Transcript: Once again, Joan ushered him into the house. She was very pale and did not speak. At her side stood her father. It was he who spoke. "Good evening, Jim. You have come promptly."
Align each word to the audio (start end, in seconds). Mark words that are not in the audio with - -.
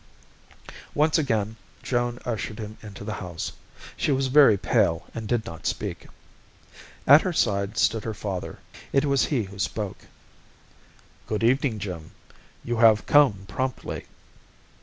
Once 0.95 1.19
again, 1.19 1.55
Joan 1.83 2.17
ushered 2.25 2.57
him 2.57 2.75
into 2.81 3.03
the 3.03 3.13
house. 3.13 3.51
She 3.95 4.11
was 4.11 4.29
very 4.33 4.57
pale 4.57 5.05
and 5.13 5.27
did 5.27 5.45
not 5.45 5.67
speak. 5.67 6.07
At 7.05 7.21
her 7.21 7.31
side 7.31 7.77
stood 7.77 8.03
her 8.03 8.15
father. 8.15 8.57
It 8.93 9.05
was 9.05 9.25
he 9.25 9.43
who 9.43 9.59
spoke. 9.59 10.07
"Good 11.27 11.43
evening, 11.43 11.77
Jim. 11.77 12.09
You 12.63 12.77
have 12.77 13.05
come 13.05 13.45
promptly." 13.47 14.07